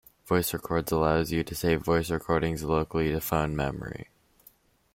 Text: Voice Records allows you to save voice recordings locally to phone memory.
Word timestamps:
Voice 0.25 0.51
Records 0.51 0.91
allows 0.91 1.31
you 1.31 1.43
to 1.43 1.53
save 1.53 1.83
voice 1.83 2.09
recordings 2.09 2.63
locally 2.63 3.11
to 3.11 3.21
phone 3.21 3.55
memory. 3.55 4.07